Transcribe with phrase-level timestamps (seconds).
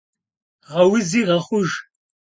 [0.69, 1.69] Гъэузи гъэхъуж.